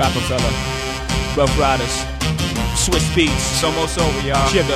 [0.00, 0.54] Rockefeller,
[1.36, 1.92] Rough Riders,
[2.72, 4.48] Swizz Beatz, It's almost over, y'all.
[4.48, 4.72] Jigga.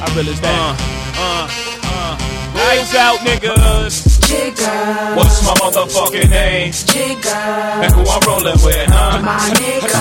[0.00, 0.56] I realize that.
[0.56, 1.48] Uh, uh,
[1.84, 2.16] uh.
[2.56, 4.08] Lights out, niggas.
[4.24, 6.72] Jigga, What's my motherfucking name?
[6.72, 7.36] jigga,
[7.84, 9.20] And who I'm rolling with, huh?
[9.20, 10.00] my nigga.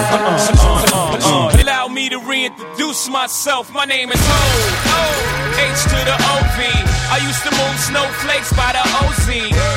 [0.55, 3.69] Uh, uh, Allow me to reintroduce myself.
[3.73, 4.95] My name is Hov.
[4.95, 5.59] O.
[5.59, 6.59] H to the OV.
[7.11, 9.27] I used to move snowflakes by the OZ.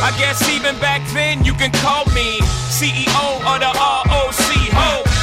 [0.07, 2.39] I guess even back then you can call me
[2.71, 4.26] CEO of the ROC.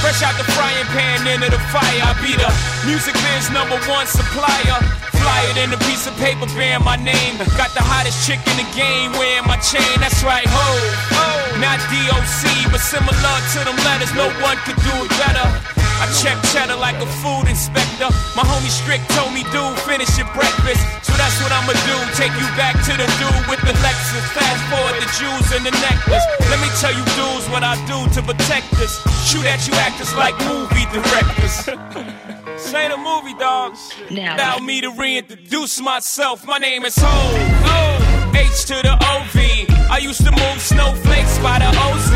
[0.03, 2.03] Fresh out the frying pan into the fire.
[2.03, 2.51] I be the
[2.83, 4.75] music biz number one supplier.
[5.15, 7.39] Fly it in a piece of paper bearing my name.
[7.55, 9.95] Got the hottest chick in the game wearing my chain.
[10.03, 10.67] That's right, ho.
[11.15, 11.55] ho.
[11.63, 14.11] Not DOC, but similar to them letters.
[14.11, 15.82] No one could do it better.
[16.03, 18.11] I check cheddar like a food inspector.
[18.35, 20.83] My homie Strick told me, dude, finish your breakfast.
[21.07, 21.95] So that's what I'ma do.
[22.19, 24.27] Take you back to the dude with the Lexus.
[24.35, 26.27] Fast forward the jewels and the necklace.
[26.51, 28.99] Let me tell you, dudes, what I do to protect us.
[29.23, 31.71] Shoot at you actors like movie directors.
[32.75, 33.77] Ain't a movie, dog.
[34.11, 34.35] Now.
[34.35, 36.45] Allow me to reintroduce myself.
[36.45, 38.35] My name is Hov.
[38.35, 39.89] H to the OV.
[39.89, 42.11] I used to move snowflakes by the OZ.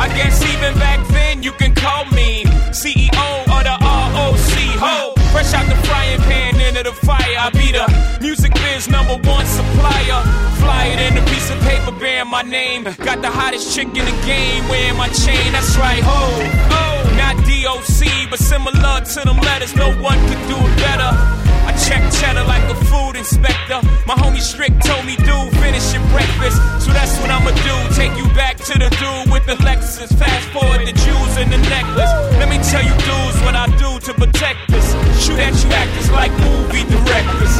[0.00, 3.08] I guess even back then you can call me CEO
[3.48, 4.52] of the ROC.
[4.84, 5.14] Ho.
[5.32, 7.36] Fresh out the frying pan into the fire.
[7.40, 7.88] I be the
[8.20, 10.20] music biz number one supplier.
[10.60, 12.84] Fly it in a piece of paper bearing my name.
[12.84, 15.52] Got the hottest chick in the game wearing my chain.
[15.56, 16.20] That's right, ho.
[16.68, 19.74] Oh, not DOC, but similar to them letters.
[19.74, 21.12] No one could do it better.
[21.64, 23.80] I check cheddar like a food inspector.
[24.06, 26.60] My homie Strick told me, dude, finish your breakfast.
[26.84, 27.76] So that's what I'ma do.
[27.96, 30.12] Take you back to the dude with the Lexus.
[30.16, 32.15] Fast forward the jewels and the necklace.
[32.46, 34.94] Let me tell you, dudes, what I do to protect us.
[35.18, 37.54] Shoot at you actors like movie directors.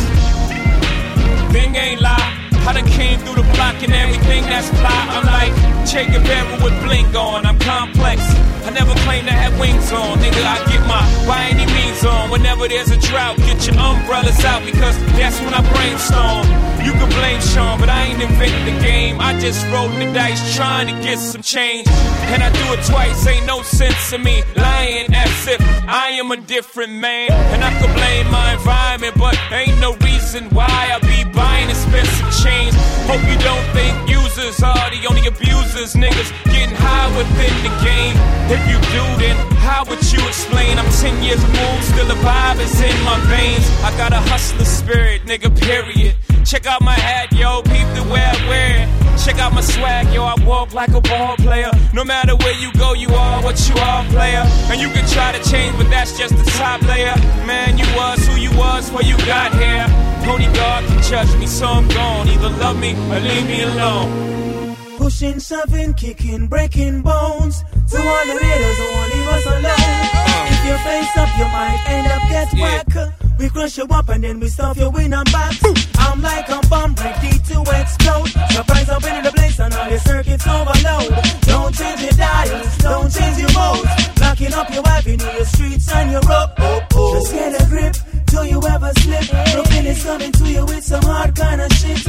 [1.51, 2.39] Thing ain't lie.
[2.63, 4.95] I done came through the block and everything that's fly.
[5.11, 5.51] I'm like
[5.91, 7.47] Che Guevara with blink on.
[7.47, 8.23] I'm complex.
[8.63, 10.19] I never claim to have wings on.
[10.23, 12.31] Nigga, I get my by any means on.
[12.31, 16.47] Whenever there's a drought, get your umbrellas out because that's when I brainstorm.
[16.87, 19.19] You can blame Shawn, but I ain't invented the game.
[19.19, 21.89] I just rolled the dice trying to get some change.
[22.31, 26.31] And I do it twice, ain't no sense in me lying as if I am
[26.31, 27.33] a different man.
[27.51, 32.31] And I could blame my environment, but ain't no reason why I be buying expensive
[32.39, 32.75] chains.
[33.11, 35.95] Hope you don't think users are the only abusers.
[35.95, 38.15] Niggas getting high within the game.
[38.47, 40.79] If you do, then how would you explain?
[40.79, 43.67] I'm 10 years removed, still the vibe is in my veins.
[43.83, 46.15] I got a hustler spirit, nigga, period.
[46.45, 48.89] Check out my hat, yo, peep the way I wear it.
[49.25, 51.71] Check out my swag, yo, I walk like a ball player.
[51.93, 54.45] No matter where you go, you are what you are, player.
[54.71, 57.15] And you can try to change, but that's just the top layer.
[57.47, 59.87] Man, you was who you was before you got here.
[60.25, 62.29] Pony God can judge me, so I'm gone.
[62.29, 64.77] Either love me or leave me alone.
[64.99, 67.63] Pushing, shoving, kicking, breaking bones.
[67.91, 69.65] To all the haters who won't leave us alone.
[69.67, 70.47] Uh.
[70.51, 72.83] If you face up, you might end up get Yeah.
[72.97, 73.26] whack.
[73.39, 75.63] We crush you up and then we stuff you in a box.
[75.99, 78.29] I'm like a bomb ready to explode.
[78.51, 81.43] Surprise up in the place and all your circuits overload.
[81.43, 84.21] Don't change your dials, don't change your modes.
[84.21, 86.49] Locking up your avenue, your streets and your road.
[86.91, 87.95] Just get a grip.
[88.27, 89.53] Do you ever slip?
[89.53, 92.06] Brooklyn is coming to you with some hard kind of shit.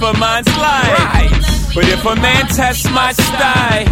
[0.00, 1.74] A man's life.
[1.74, 3.84] But if a man tests my style,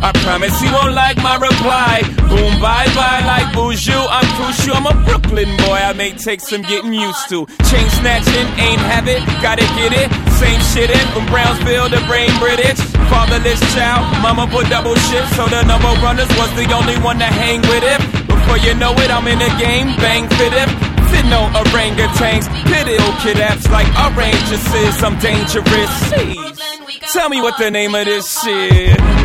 [0.00, 2.00] I promise he won't like my reply.
[2.32, 3.92] Boom, bye bye, like Buju.
[3.92, 4.72] I'm crucial.
[4.72, 5.76] I'm a Brooklyn boy.
[5.84, 7.44] I may take some getting used to.
[7.68, 9.20] Chain snatching, ain't have it.
[9.44, 10.08] Gotta get it.
[10.40, 12.80] Same shit in from Brownsville to Brain British.
[13.12, 17.28] Fatherless child, mama put double shift, so the number runners was the only one to
[17.28, 18.00] hang with it.
[18.26, 20.89] Before you know it, I'm in the game, bang fit it.
[21.10, 23.88] Fit no orangutans, pit ill kid apps like
[24.74, 25.92] is, I'm dangerous.
[26.10, 27.12] Jeez.
[27.12, 29.19] Tell me what the name of this shit.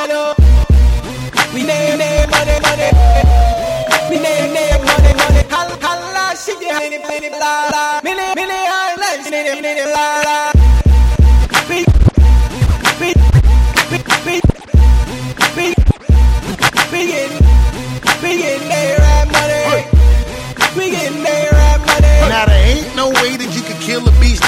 [0.00, 0.34] On.
[1.54, 2.90] We name name money money.
[4.10, 5.42] We name name money money.
[5.50, 8.00] Hal hal shit ya mini mini la la.
[8.02, 8.58] Mini mini
[8.90, 10.36] islands mini mini la la.
[10.53, 10.53] We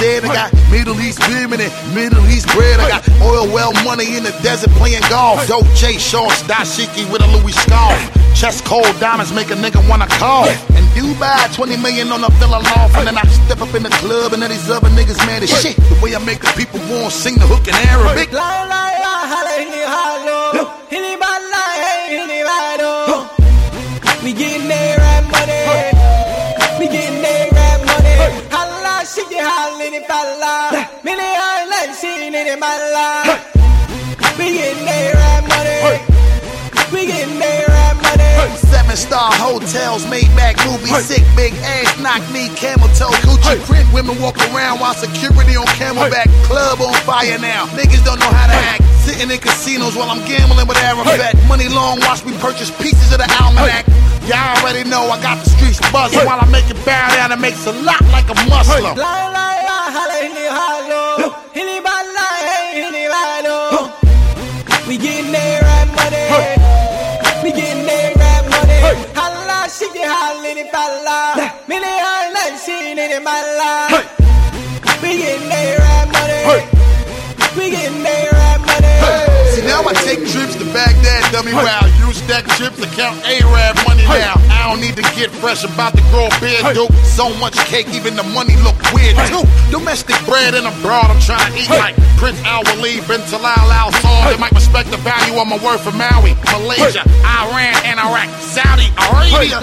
[0.06, 0.24] dead.
[0.24, 2.78] I got Middle East women and Middle East bread.
[2.80, 5.46] I got oil well money in the desert playing golf.
[5.46, 7.98] Dolce shorts, dashiki with a Louis scarf.
[8.34, 10.46] Chest cold diamonds make a nigga wanna call.
[10.78, 12.94] In Dubai, 20 million on a villa loft.
[12.96, 15.50] And then I step up in the club and then these other niggas mad as
[15.50, 15.76] shit.
[15.76, 18.30] The way I make the people want to sing the hook in Arabic.
[29.46, 30.88] Holla, shit, you hollin' if I lie.
[31.04, 33.54] Many islands, seen it in my life.
[34.38, 36.02] We getting there at money.
[36.92, 38.56] We getting there at money.
[38.56, 43.86] Seven star hotels, made back movies, sick big ass, knock me, camel toe, Gucci print.
[43.92, 46.28] Women walk around while security on camelback.
[46.44, 47.66] Club on fire now.
[47.78, 48.82] Niggas don't know how to act.
[49.06, 51.38] Sitting in casinos while I'm gambling with Arafat.
[51.46, 53.86] Money long, watch me purchase pieces of the almanac.
[54.26, 57.40] Y'all already know I got the streets buzzing while I make it bow down and
[57.40, 58.96] makes a lot like a Muslim.
[64.86, 66.26] We getting there at money.
[67.42, 68.80] We getting there at money.
[69.14, 71.52] Holla, shit, you hollin' if I lie.
[71.68, 74.06] Many islands seen it in my life.
[75.02, 76.66] We getting there at money.
[77.56, 79.35] We getting there at money.
[79.56, 81.80] See, now I take trips to Baghdad, dummy wow.
[82.04, 84.36] Use that trips to count Arab money now.
[84.52, 86.92] I don't need to get fresh about to grow a beard, dope.
[87.08, 89.48] So much cake, even the money look weird too.
[89.72, 93.96] Domestic bread and abroad, I'm trying to eat like Prince Al Waleed, bin Talal Al
[94.04, 94.28] Saud.
[94.28, 98.92] They might respect the value of my word for Maui, Malaysia, Iran, and Iraq, Saudi
[99.08, 99.56] Arabia.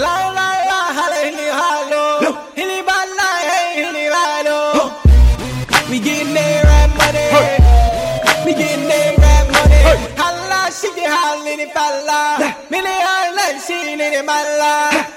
[10.84, 12.56] Holla, shit, you hollin' if I lie.
[12.70, 15.12] Many islands seen it in my life.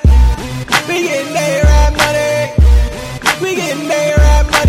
[0.88, 2.54] We getting there at money.
[3.42, 4.66] We getting there at money.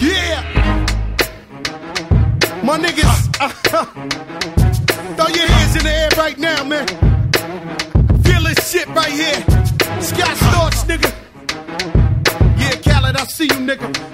[0.00, 0.42] Yeah!
[2.64, 3.20] My niggas,
[3.64, 3.86] throw
[4.56, 4.61] your
[5.72, 6.86] hands in the air right now, man.
[8.22, 9.40] Feel this shit right here.
[10.00, 11.12] Scott Storch, nigga.
[12.58, 14.11] Yeah, Khaled, I see you, nigga.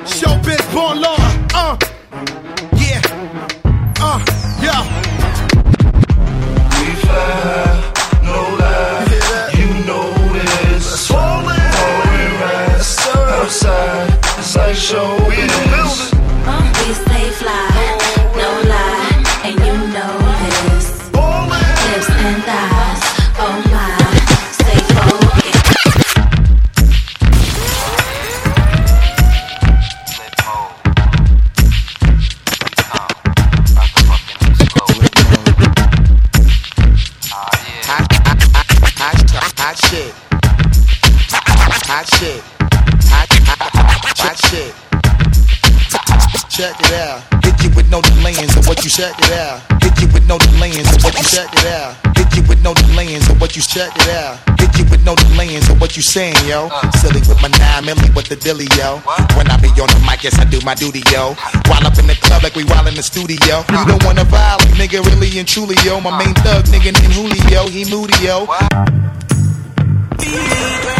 [47.58, 49.82] Hit you with no delaying, so what you check it out.
[49.82, 51.98] Hit you with no delaying, so what you check it out.
[52.16, 54.38] Hit you with no delaying, so what you check it out.
[54.60, 56.68] Hit you with no delaying, so what you saying, yo?
[56.70, 56.90] Uh.
[56.92, 59.02] Silly with my nine milli with the dilly, yo.
[59.34, 61.34] When I be on the mic, yes, I do my duty, yo.
[61.66, 63.64] While up in the club like we while in the studio.
[63.74, 66.00] You don't wanna violate, nigga, really and truly, yo.
[66.00, 68.46] My main thug, nigga, named Julio, he moody, yo.
[70.22, 70.97] Hey,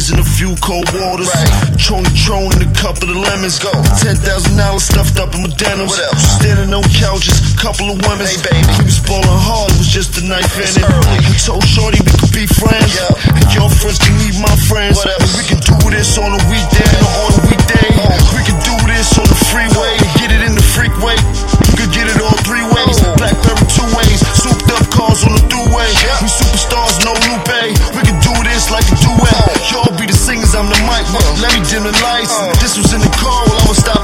[0.00, 1.28] 10 rosés and a few cold waters.
[1.76, 3.58] Tron Tron and a couple of lemons.
[3.58, 3.70] Go.
[4.00, 5.90] $10,000 stuffed up in my denims.
[5.90, 6.40] What else?
[6.40, 8.26] Standing on couches, couple of women.
[8.26, 8.64] Hey, baby.
[8.80, 10.84] We was ballin' hard, it was just a knife in it.
[10.84, 12.92] I told Shorty we could be friends.
[13.28, 15.00] And your friends can meet my friends.
[15.04, 17.88] And we can do this on a weekday or on a weekday.
[18.00, 18.36] Oh.
[18.36, 19.92] We can do this on the freeway.
[20.00, 20.16] Oh.
[20.16, 21.16] Get it in the freak way.
[21.68, 22.96] You could get it all three ways.
[23.04, 23.12] Oh.
[23.20, 24.20] Blackberry two ways.
[24.32, 25.88] Souped up cars on the throughway.
[26.22, 26.28] We
[31.10, 32.38] Let me dim the lights.
[32.62, 33.99] This was in the car while I was stopping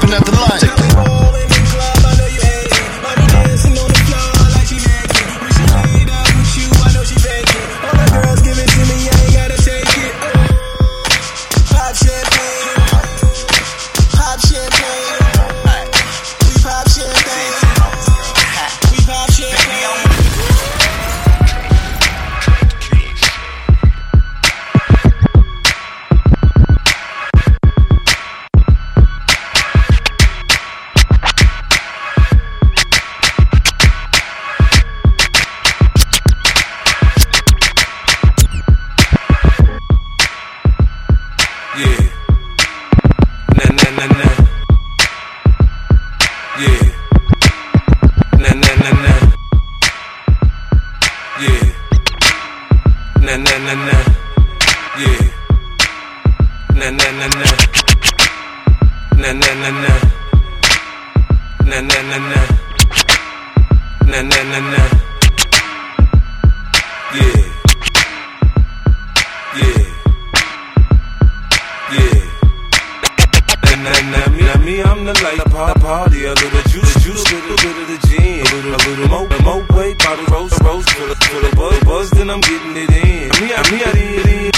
[75.47, 76.25] The party.
[76.25, 78.39] A little juice, juice, a little bit of the gin.
[78.39, 81.79] A little, a little more, more weight, bottle rose, rose, full of, full of buzz,
[81.83, 83.31] buzz, then I'm getting it in.
[83.39, 84.51] Me, I, me, I get it in.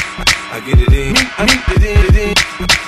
[0.51, 1.13] I get it in.
[1.13, 2.33] Me, I get it in, it in.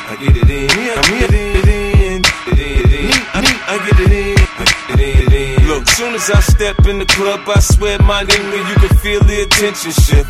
[0.09, 0.67] I get it in.
[0.75, 2.21] Me, I, me, I get it in.
[2.21, 3.07] It in, it in.
[3.07, 5.67] Me, I, me, I get it in.
[5.67, 9.23] Look, soon as I step in the club, I swear my nigga, you can feel
[9.23, 10.27] the attention shift.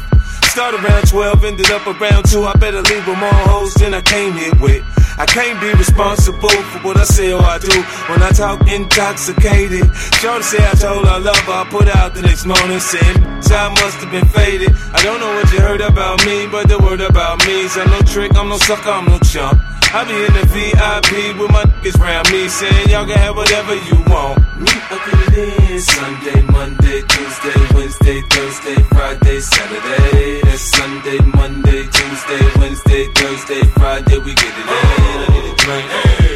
[0.52, 2.44] Start around 12, ended up around 2.
[2.44, 4.84] I better leave with more hoes than I came here with.
[5.18, 7.74] I can't be responsible for what I say or I do
[8.12, 9.86] when I talk intoxicated.
[10.20, 11.54] Shorty say I told her I love her.
[11.54, 13.18] I put out the next morning saying,
[13.52, 14.72] I must have been faded.
[14.94, 17.90] I don't know what you heard about me, but the word about me is I'm
[17.90, 19.60] no trick, I'm no sucker, I'm no chump.
[19.94, 23.76] I be in the VIP with my niggas round me saying y'all can have whatever
[23.76, 24.40] you want.
[24.56, 30.42] Me, I get it in Sunday, Monday, Tuesday, Wednesday, Thursday, Friday, Saturday.
[30.48, 32.91] That's Sunday, Monday, Tuesday, Wednesday,
[33.32, 34.18] Thursday, Friday.
[34.20, 34.68] We get it in.
[34.68, 35.88] I need a drink.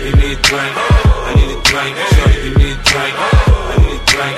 [0.06, 0.74] Give me a drink.
[1.28, 1.94] I need a drink.
[2.16, 3.16] Shorty, give me a drink.
[3.20, 4.36] I need a drink.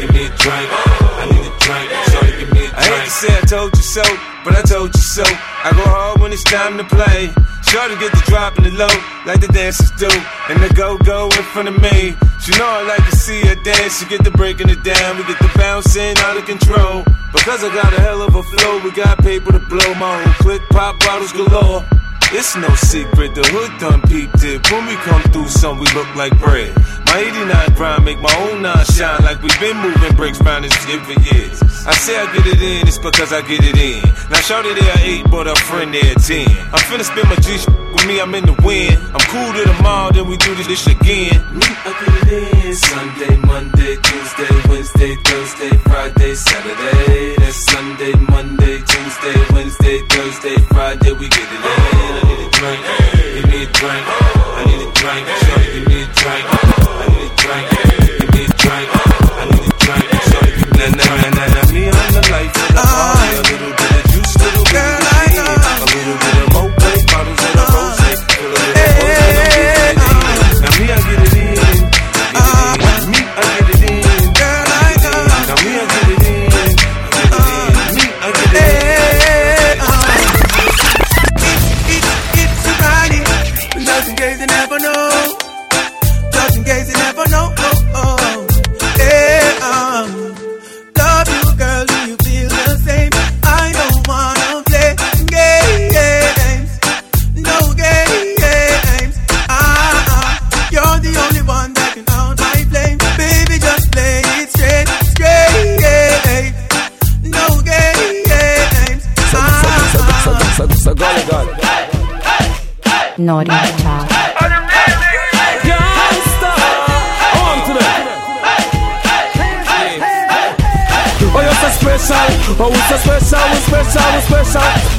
[0.00, 0.68] Give me a drink.
[0.70, 1.88] I need a drink.
[2.06, 2.78] Shorty, give me a drink.
[2.78, 4.04] I hate to say I told you so,
[4.44, 5.24] but I told you so.
[5.26, 7.34] I go hard when it's time to play.
[7.70, 8.94] Shorty get the drop in the low,
[9.26, 10.08] like the dancers do.
[10.48, 12.16] And the go-go in front of me.
[12.40, 13.98] She know I like to see her dance.
[13.98, 15.16] She get the breaking it down.
[15.16, 17.02] We get the bouncing out of control.
[17.32, 19.94] Because I got a hell of a flow, we got paper to blow.
[19.94, 21.84] My whole click pop bottles galore.
[22.32, 24.58] It's no secret, the hood done peeped it.
[24.70, 26.74] When we come through, some we look like bread.
[27.06, 30.74] My 89 grind make my own nine shine like we've been moving bricks round this
[30.84, 31.62] shit for years.
[31.86, 34.02] I say I get it in, it's because I get it in.
[34.28, 36.50] Now shorty there at 8, but her friend there at 10.
[36.74, 37.62] I'm finna spend my G
[37.94, 38.98] with me, I'm in the wind.
[39.14, 41.38] I'm cool to the mall, then we do this, this again.
[41.38, 42.74] I get it in.
[42.74, 46.85] Sunday, Monday, Tuesday, Wednesday, Thursday, Friday, Saturday.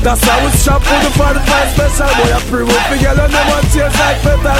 [0.08, 2.08] That's how it's shop for the 45 special.
[2.16, 4.57] Boy, I with the girl and them want taste like metal.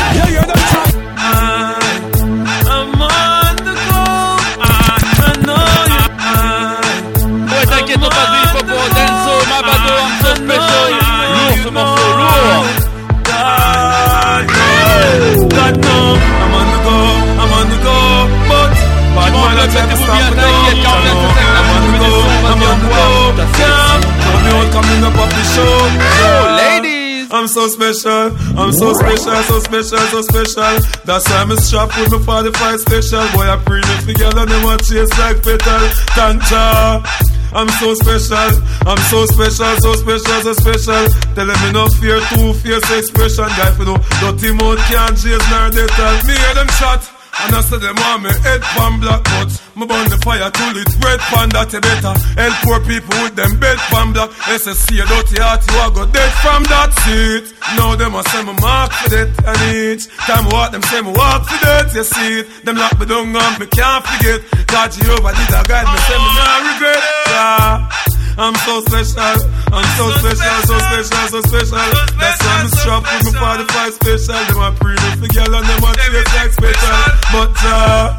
[27.38, 30.74] I'm so special, I'm so special, so special, so special.
[31.06, 33.22] That's why I'm strapped with my 45 special.
[33.38, 35.86] Boy, I the girl and them want chase like petal.
[36.18, 37.06] Thank ya.
[37.54, 38.50] I'm so special,
[38.90, 41.04] I'm so special, so special, so special.
[41.38, 43.46] Tell them no fear, two fierce expression.
[43.54, 47.17] Guy, for no dirty mouth can't chase nor they tell me hear them shot.
[47.46, 50.74] And I say them want me head pan black but Me burn the fire till
[50.74, 54.34] it red pan that you better Help poor people with them bed pan black.
[54.50, 57.54] SSC a dirty heart you a go dead from that seat.
[57.78, 61.14] Now them a say me mark for that And each time walk them say me
[61.14, 62.66] walk for that You see it.
[62.66, 64.42] Them lock me down and me can't forget.
[64.66, 67.02] God Jehovah did a guide me say me not regret.
[67.30, 68.08] Yeah.
[68.40, 71.90] I'm so special, I'm so special, so special, so special.
[72.22, 74.38] That's why I'm strapped with my 45 special.
[74.46, 76.98] Them a pre for girl and them a taste like special.
[77.34, 78.14] But uh,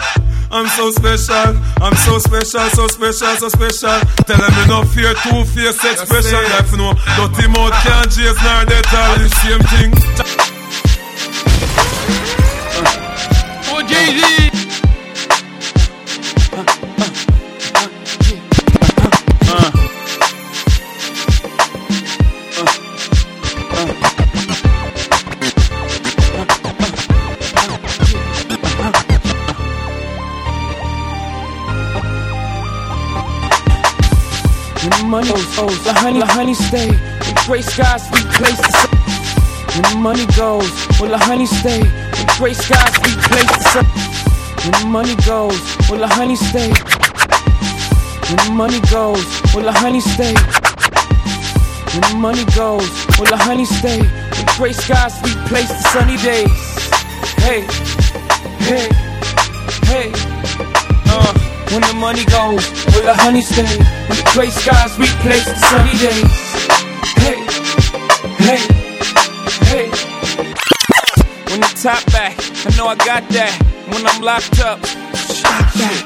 [0.50, 3.98] I'm so special, I'm so special, so special, so special.
[4.26, 6.42] Tell them no fear, two face expression.
[6.50, 9.90] Life no dirty mouth can't chase nor they tell the same thing.
[13.70, 14.37] Oh, Jay-Z.
[35.88, 36.88] The honey, the honey stay.
[36.88, 38.92] When gray skies replace the sun.
[39.82, 40.68] When money goes,
[41.00, 41.80] will the honey stay?
[41.80, 43.86] When gray skies replace the sun.
[44.68, 46.68] When money goes, will the honey stay?
[48.28, 49.24] When the money goes,
[49.54, 50.34] will the honey stay?
[51.94, 54.00] When the money goes, will the honey stay?
[54.00, 56.52] When gray skies replace the sunny days.
[57.40, 57.62] Hey,
[58.68, 59.07] hey.
[61.70, 63.68] When the money goes, will the honey stay?
[64.08, 66.48] When the gray skies replace the sunny days.
[67.20, 67.38] Hey,
[68.40, 68.62] hey,
[69.68, 69.86] hey.
[71.50, 73.52] When the top back, I know I got that.
[73.92, 76.04] When I'm locked up, shot back.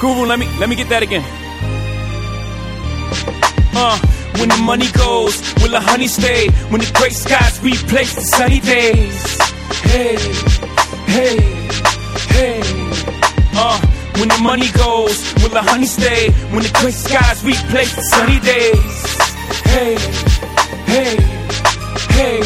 [0.00, 1.24] Guru, let me let me get that again.
[3.74, 3.98] Uh,
[4.38, 6.50] when the money goes, will the honey stay?
[6.68, 9.24] When the gray skies replace the sunny days.
[9.88, 10.16] Hey,
[11.08, 11.38] hey,
[12.28, 12.60] hey.
[13.58, 13.80] Uh,
[14.18, 16.30] when the money goes, will the honey stay?
[16.52, 18.96] When the gray skies replace the sunny days.
[19.64, 19.96] Hey,
[20.86, 21.16] hey,
[22.16, 22.40] hey.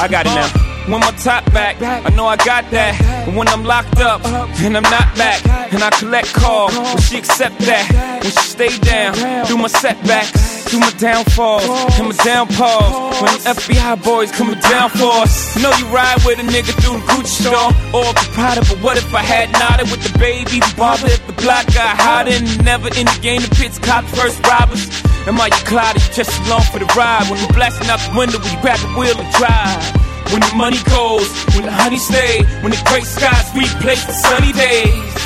[0.00, 0.46] I got it now.
[0.46, 2.94] Uh, when my top back, I know I got that.
[3.26, 7.18] And when I'm locked up and I'm not back, and I collect calls, will she
[7.18, 8.20] accept that?
[8.22, 11.64] When she stay down through my setbacks, through my downfalls
[11.98, 12.92] and my downfalls.
[13.20, 17.00] When the FBI boys coming down for us, know you ride with a nigga through
[17.00, 18.62] the Gucci store, all proprietor.
[18.68, 20.60] But what if I had nodded with the baby?
[20.76, 23.40] Bother if the block got hotter and never in the game.
[23.40, 24.84] The pits cops first robbers.
[25.26, 25.96] Am I your cloud?
[25.96, 27.24] You just along for the ride.
[27.30, 29.80] When you blasting out the window, when you grab the wheel and drive.
[30.28, 31.24] When the money goes,
[31.56, 35.16] when the honey stay, when the gray skies replace the sunny days.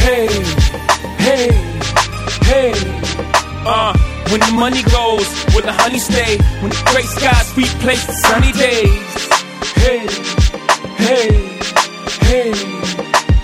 [0.00, 0.32] Hey,
[1.20, 1.52] hey,
[2.48, 2.72] hey.
[3.68, 3.92] Uh,
[4.30, 8.52] when the money goes, when the honey stay, when the gray skies replace the sunny
[8.52, 9.18] days.
[9.76, 10.06] Hey,
[10.96, 11.32] hey,
[12.28, 12.52] hey.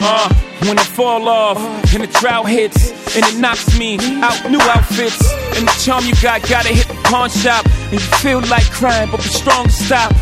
[0.00, 0.28] Uh,
[0.66, 1.58] when I fall off
[1.94, 6.14] and the drought hits and it knocks me out new outfits and the charm you
[6.22, 9.72] got gotta hit the pawn shop and you feel like crying but be strong to
[9.72, 10.12] stop.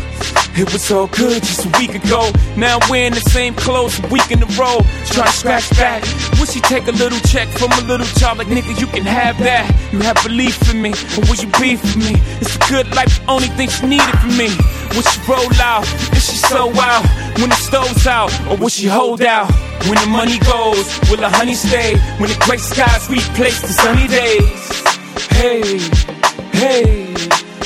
[0.55, 2.31] It was all good just a week ago.
[2.55, 4.77] Now I'm wearing the same clothes a week in a row.
[5.09, 6.03] Try to scratch back.
[6.39, 9.37] Wish she take a little check from a little child like nigga, you can have
[9.39, 9.65] that.
[9.91, 12.21] You have belief in me, or would you be for me?
[12.37, 14.49] It's a good life, the only thing she needed from me.
[14.93, 15.89] Would she roll out?
[16.13, 17.03] Is she so out?
[17.39, 19.49] When the stove's out, or will she hold out?
[19.89, 21.97] When the money goes, will the honey stay?
[22.21, 24.61] When the gray skies replace the sunny days.
[25.33, 25.79] Hey,
[26.53, 27.09] hey,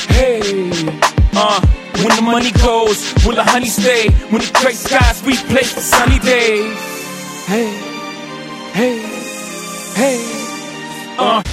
[0.07, 0.99] hey.
[1.35, 1.61] Uh,
[2.07, 4.09] when the money goes, will the honey stay?
[4.29, 6.77] When the gray skies replace the sunny days.
[7.45, 7.67] Hey,
[8.73, 8.99] hey,
[9.95, 10.19] hey.
[11.17, 11.43] Uh.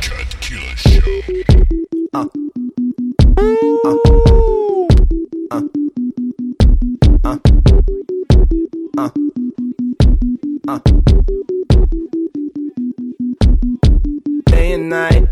[0.00, 1.02] Cut Killer Show.
[2.14, 2.26] Uh.
[3.36, 3.98] Uh.
[5.50, 5.62] Uh.
[7.24, 7.38] Uh.
[8.96, 9.10] Uh.
[10.68, 10.78] Uh.
[14.46, 15.28] Day and night, I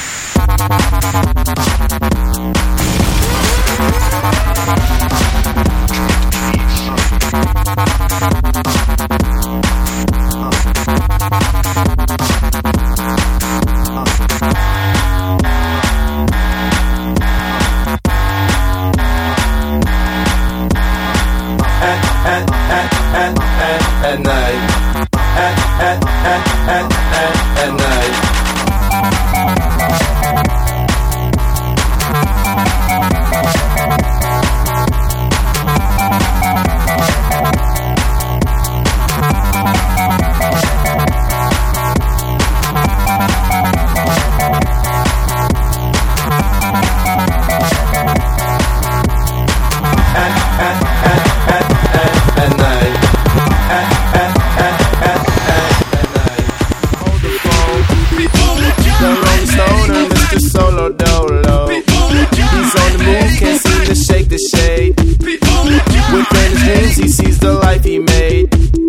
[66.59, 67.99] His he sees the life he.
[67.99, 68.80] Made.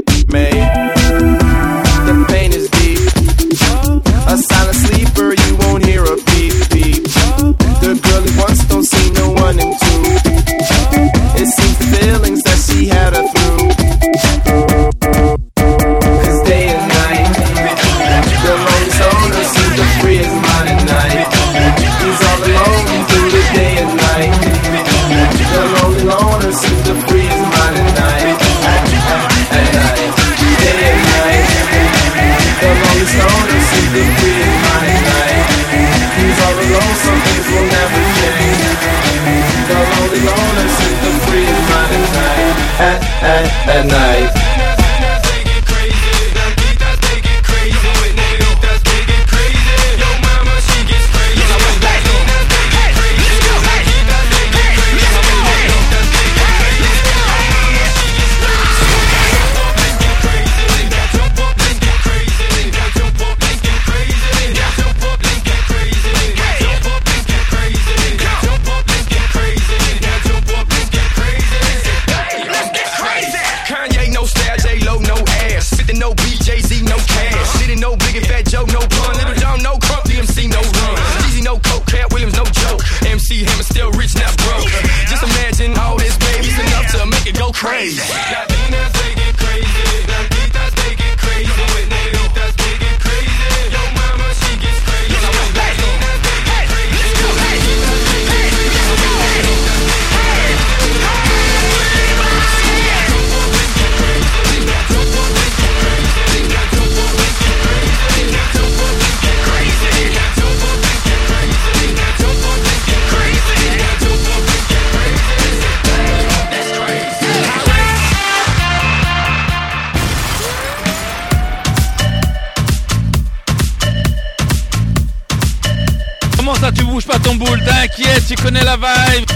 [128.72, 129.30] La vibe.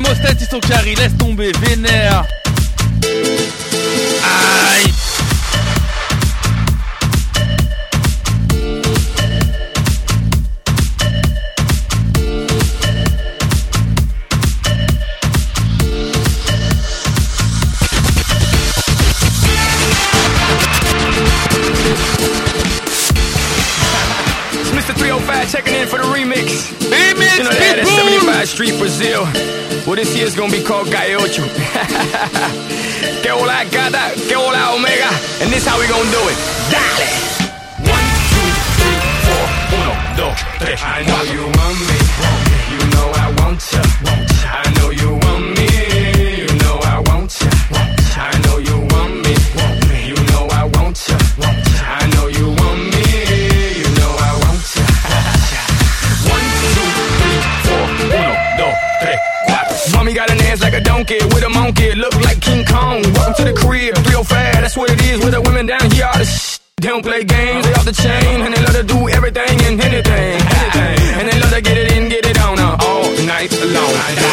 [0.00, 0.46] Mostet, ils
[0.94, 2.24] laisse tomber, vénère.
[29.96, 31.42] This year's gonna be called Calle Ocho.
[33.22, 35.08] que hola gata, que hola omega.
[35.40, 36.36] And this how we gonna do it.
[36.68, 37.08] Dale!
[37.80, 38.44] One, two,
[38.76, 39.44] three, four.
[39.72, 40.82] Uno, dos, tres.
[40.84, 41.96] I know you want me.
[42.72, 43.85] You know I want you
[61.06, 63.02] funky with a monkey, look like King Kong.
[63.14, 66.06] Welcome to the crib, real fast, that's what it is with the women down here.
[66.06, 68.82] All the sh- they don't play games, they off the chain, and they love to
[68.82, 70.98] do everything and anything, anything.
[71.18, 74.25] And they love to get it in, get it on, uh, all night long.